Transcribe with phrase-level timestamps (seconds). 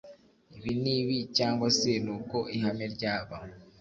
[0.55, 3.35] ibi n ibi cyangwa se n ubwo ihame ryaba